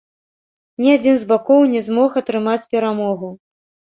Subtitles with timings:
[0.85, 3.29] Ні адзін з бакоў не змог атрымаць перамогу.